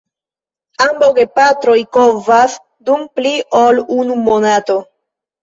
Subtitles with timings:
[0.85, 2.57] Ambaŭ gepatroj kovas
[2.89, 4.81] dum pli ol unu monato.